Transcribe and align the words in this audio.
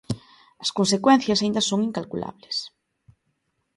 As 0.63 0.69
consecuencias 0.77 1.39
aínda 1.39 1.67
son 1.69 1.79
incalculables. 1.89 2.57